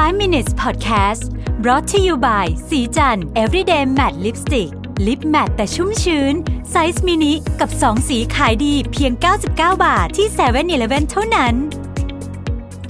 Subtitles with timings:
[0.00, 1.22] 5 minutes podcast
[1.62, 4.70] brought to you by ศรีจันทร์ everyday matte lipstick
[5.06, 6.34] lip matte แต่ชุ่มชื้น
[6.70, 9.12] ไซส์มินิกับ 2 สีขายดีเพียง
[9.48, 9.48] 99
[9.84, 11.54] บาทที่7 e เ e ่ e อเท่านั้น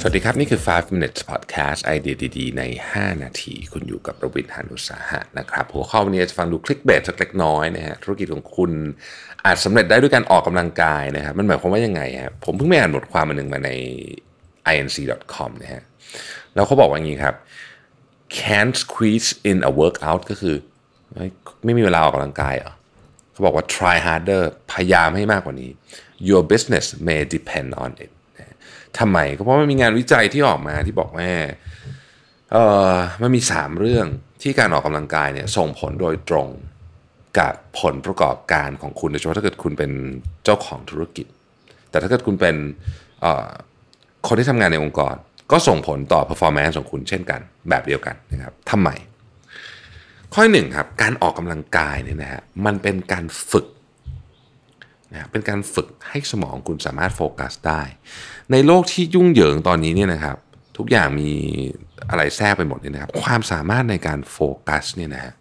[0.01, 2.63] สวัสดีครับ นี่คือ 5 minutes podcast ไอเดียดีๆ ใน
[2.95, 8.71] 5 นาที คุณอยู่กับประวิทยานุสาหะนะครับ หัวข้อวันนี้จะฟังดู clickbait สักเล็กน้อยนะฮะ ธุรกิจของคุณ
[9.45, 13.71] อาจสำเร็จได้ด้วยการออกกำลังกายนะครับ มันหมายความว่ายังไงฮะผมเพิ่งไปอ่านบทความมาหนึ่งมาใน
[14.77, 15.83] inc.com นะฮะ
[16.55, 17.35] แล้วเขาบอกว่าอย่างนี้ครับ
[18.39, 20.57] can't squeeze in a workout ก็คือ
[21.65, 22.73] ไม่มีเวลาออกกำลังกายเหรอ
[23.33, 25.71] เขาบอกว่า try harder พยายามให้มากกว่านี้
[26.29, 28.11] your business may depend on it
[28.99, 31.31] ทำไมก็เพราะมันมีงานวิจัยที่ออกมาที่บอกว่า
[32.53, 32.57] เอ
[32.93, 34.07] อมันมี 3 เรื่อง
[34.43, 36.49] ที่การออกกำลังกายเนี่ยส่งผลโดยตรง
[37.39, 39.91] กับผลประกอบการของคุณโดยเฉพาะถ้าเกิดคุณเป็น
[40.45, 41.27] เจ้าของธุรกิจ
[41.91, 42.57] แต่ถ้าเกิดคุณเป็น
[44.27, 45.15] คนที่ทำงานในองค์กร
[45.53, 48.91] ก็ส่งผลต่อ performance ของคุณเช่นกัน แบบเดียวกันนะครับทำไม
[50.35, 53.67] ข้อหนึ่งครับ การออกกำลังกายเนี่ยนะฮะมันเป็นการฝึก
[55.13, 57.83] นะเป็นการฝึกให้สมองคุณสามารถโฟกัสได้
[58.53, 60.37] ในโลกที่ยุ่งเหยิงตอนนี้เนี่ยนะครับ
[60.77, 61.31] ทุกอย่างมี
[62.11, 65.33] อะไรแทรกไปหมดเนี่ยนะครับ ความสามารถในการโฟกัสเนี่ยนะฮะ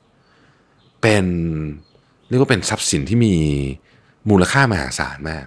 [1.01, 1.25] เป็น
[2.29, 3.35] เรียกว่าเป็นทรัพย์สินที่มี
[4.29, 5.45] มูลค่ามหาศาลมาก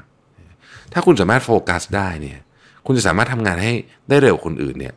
[0.92, 2.38] ถ้าคุณสามารถโฟกัสได้เนี่ย
[2.86, 3.72] คุณจะสามารถทำงานให้
[4.08, 4.94] ได้เร็วคนอื่นเนี่ย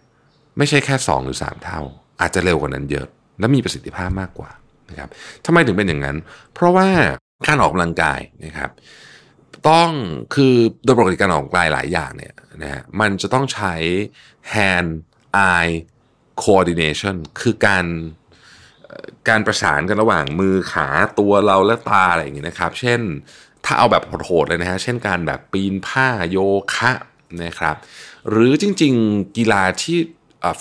[0.57, 1.81] ไม่ใช่แค่ 2 หรือ 3 เท่า
[2.21, 3.07] อาจจะเร็วกว่านั้นเยอะ
[3.39, 4.51] และมีประสิทธิภาพมากกว่า
[4.89, 5.09] นะครับ
[5.45, 6.17] ทำไมถึงเป็นอย่างนั้น
[6.53, 6.89] เพราะว่า
[7.47, 8.71] การออกกำลังกายนะครับ
[9.69, 9.91] ต้อง
[10.35, 13.73] คือโดยปกติการออกกำลังกายหลายอย่างเนี่ยนะฮะมันจะต้องใช้
[14.53, 14.91] hand
[15.53, 15.75] eye
[16.43, 17.85] coordination คือการ
[19.29, 20.87] การประสานกันระหว่างมือขา
[21.19, 23.01] ตัวเราและตาอะไรอย่างเงี้ยนะครับ เช่น
[23.65, 26.37] ถ้าเอาแบบโหดๆเลยนะฮะ เช่นการแบบปีนผ้าโย
[26.75, 26.91] คะ
[27.43, 27.75] นะครับ
[28.29, 29.97] หรือจริง ๆ กีฬาที่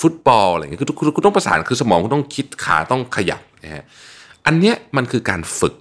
[0.01, 3.85] ฟุตบอลอะไรเงี้ยคือคุณคุณต้องประสานคือสมองคุณต้องคิดขาต้องขยับนะฮะ
[4.47, 5.75] อันเนี้ยมันคือการฝึก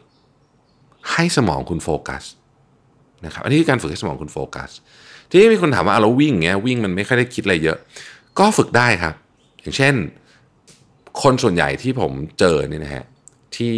[1.11, 2.23] ให้สมองคุณโฟกัส
[3.25, 4.69] นะครับอันนี้คือการฝึกให้สมองคุณโฟกัส
[5.29, 7.77] ที่มีคนถามว่าเอาวิ่งเงี้ยวิ่งมันไม่ค่อยได้คิดอะไรเยอะ
[8.39, 9.15] ก็ฝึกได้ครับ
[9.61, 9.95] อย่างเช่น
[11.21, 13.05] คนส่วนใหญ่ที่ผมเจอเนี่ยนะฮะ
[13.55, 13.77] ที่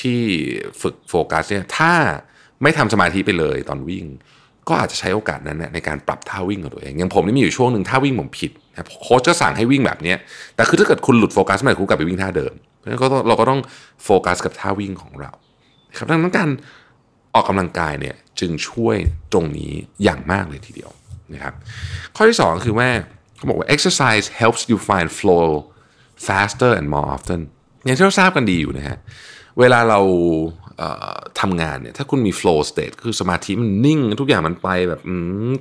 [0.00, 0.18] ที่
[0.82, 1.92] ฝึกโฟกัสเนี่ยถ้า
[2.62, 4.04] ไม่ทำสมาธิไปเลยตอนวิ่ง
[4.68, 10.14] ก็อาจจะใช้โอกาสนั้นในการปรับท่าวิ่งของตัวเองอย่างผมนี่มีอยู่ช่วงหนึ่งท่าวิ่งผมผิดนะโค้ชก็สั่งให้วิ่งแบบนี้
[10.56, 13.60] แต่คือถ้าเกิดคุณหลุดโฟกัสมื่อไหร่คุณกลับไปวิ่งท่าเดิมเพราะฉะนั้นก็ต้องเราก็ต้อง
[14.04, 15.30] โฟกัสกับท่าวิ่งของเรา
[15.96, 16.48] ครับดังนั้นการ
[17.34, 18.96] ออกกำลังกายเนี่ยจึงช่วย
[19.32, 19.72] ตรงนี้
[20.04, 20.90] อย่างมากเลยทีเดียว
[21.34, 21.54] นะครับ
[22.16, 22.88] ข้อที่สองคือว่า
[23.36, 25.48] เขาบอกว่า exercise helps you find flow
[26.26, 27.40] faster and more often
[27.84, 28.98] อย่างที่เราทราบกันดีอยู่นะฮะ
[29.60, 30.00] เวลาเรา
[31.40, 35.00] ทำงานเนี่ยถ้าคุณมี flow state คือสมาธิมันนิ่ง ทุกอย่างมันไปแบบ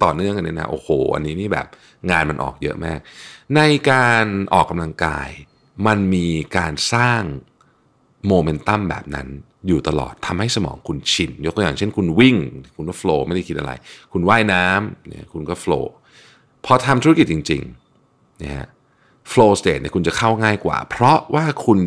[0.03, 1.67] ต่อเนื่องกันเนี่ยนะโอ้โห อันนี้นี่แบบ
[2.11, 2.99] งานมันออกเยอะมาก
[3.55, 3.61] ใน
[3.91, 5.29] การออกกำลังกาย
[5.87, 6.27] มันมี
[6.57, 7.21] การสร้าง
[8.27, 9.27] โมเมนตัมแบบนั้น
[9.67, 12.35] อยู่ตลอดทำให้สมองคุณชิน ยกตัวอย่างเช่นคุณวิ่ง
[12.75, 13.71] คุณก็ flow ไม่ได้คิดอะไร
[14.11, 15.85] คุณว่ายน้ำเนี่ยคุณก็ flow
[16.65, 18.69] พอทำธุรกิจจริงๆเนี่ยฮะ
[19.31, 21.79] flow state เนี่ยคุณจะเข้าง่ายกว่า เพราะว่าคุณ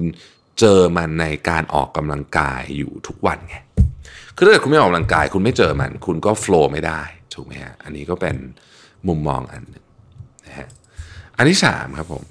[0.60, 3.56] เจอมันในการออกกำลังกายอยู่ทุกวันไง
[4.36, 7.00] คือถ้าเกิดคุณไม่ออกกำลังกาย คุณไม่เจอมัน คุณก็ flow ไม่ได้
[7.34, 8.36] ถูกไหมฮะอันนี้ก็เป็น
[9.08, 9.84] มุมมองอันหนึ่ง
[10.46, 10.68] นะฮะ
[11.36, 12.22] อันที่สามครับผม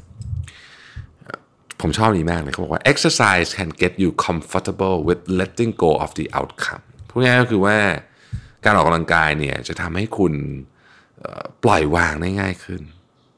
[1.81, 7.77] ผมชอบนี้มากเลยเขาบอกว่า exercise can get you comfortable with letting go of the outcome พูดง่ายก็คือว่า
[8.65, 10.33] การออกกำลังกายเนี่ยจะทำให้คุณ
[11.63, 12.81] ปล่อยวางได้ง่ายขึ้น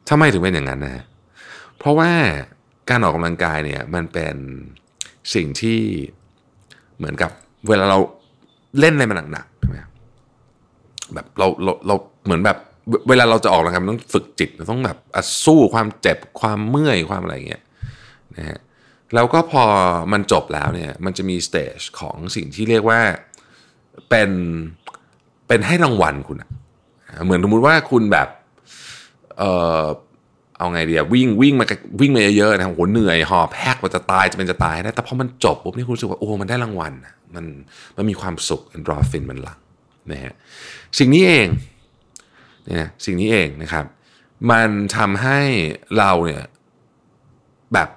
[0.09, 1.05] ทำไมถึงเป็นอย่างนั้นนะฮะ
[1.77, 2.11] เพราะว่า
[2.89, 4.35] การออกกำลังกายเนี่ยมันเป็น
[5.33, 5.79] สิ่งที่
[6.97, 7.31] เหมือนกับ
[7.67, 7.97] เวลาเรา
[8.79, 9.91] เล่นอะไรมาหนักๆใช่ไหมครับ
[11.13, 11.95] แบบเราเราเรา
[12.25, 12.57] เหมือนแบบ
[13.09, 14.97] เวลาเราจะออกกำลังกายมันต้องฝึกจิตต้องแบบ
[15.45, 17.63] สู้ความเจ็บความเมื่อยความอะไรเงี้ย
[18.37, 18.59] นะฮะ
[19.13, 19.63] แล้วก็พอ
[20.13, 23.01] มันจบแล้วเนี่ยมันจะมีสเตจของสิ่งที่เรียกว่า
[24.09, 24.29] เป็น
[25.47, 26.49] เป็นให้รางวัลคุณอะ
[27.25, 28.27] เหมือนสมมติว่าคุณแบบ
[29.37, 29.43] เอ
[29.81, 29.85] อ
[30.59, 31.65] เอาไงดีอะวิ่งวิ่งมา
[32.01, 36.93] วิ่งมาเยอะๆนะครับโหเหนื่อยหอบแพกกว่าจะตายจะเป็นจะตายได้แต่พอมันจบปุ๊บนี่คุณรู้สึกว่าโอ้มันได้รางวัล
[37.35, 37.45] มัน
[37.97, 39.59] มันมีความสุขเอนโดรฟินมันหลั่ง
[40.11, 40.33] นะฮะ
[40.97, 41.47] สิ่งนี้เอง
[42.65, 43.85] เนี่ยสิ่งนี้เองนะครับ
[44.51, 45.39] มันทำให้
[45.97, 46.43] เราเนี่ย
[47.73, 47.89] แบบ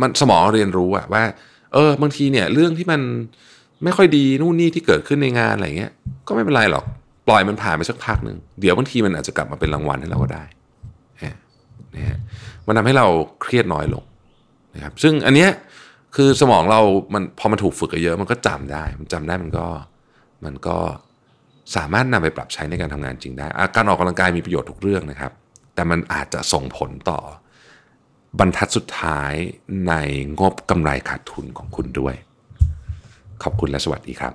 [0.00, 1.22] มันสมองเรียนรู้อะว่า
[1.74, 3.00] เออบางทีเนี่ยเรื่องที่มัน
[3.84, 5.92] ไม่ค่อยดีนู่นนี่ที่เกิดขึ้นในงานอะไรเงี้ย
[6.26, 6.84] ก็ไม่เป็นไรหรอก
[7.28, 10.44] ปล่อยมันผ่านไปสักพักหนึ่งเดี๋ยวบางทีมันอาจจะกลับมาเป็นรางวัลให้เราก็ได้
[11.94, 12.18] นะฮะ
[12.66, 13.06] มันทำให้เรา
[13.42, 14.04] เครียดน้อยลง
[14.74, 15.50] นะครับซึ่งอันเนี้ย
[16.16, 16.80] คือสมองเรา
[17.14, 19.66] มันพอมันถูกฝึกเยอะมันก็จำได้ มันจำได้มันก็
[20.44, 20.76] มันก็
[21.76, 25.32] สามารถนำไปปรับใช้ในการทำงานจริงได้ การออกกำลังกายมีประโยชน์ทุกเรื่องนะครับ
[25.74, 27.20] แต่มันอาจจะส่งผลต่อ
[28.38, 29.32] บรรทัดสุดท้าย
[29.88, 29.94] ใน
[30.40, 32.14] งบกำไรขาดทุนของคุณด้วย
[33.42, 34.32] ขอบคุณและสวัสดีครับ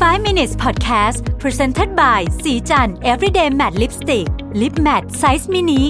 [0.00, 4.26] 5 minutes podcast presented by สีจัน everyday matte lipstick
[4.60, 5.82] lip matte size mini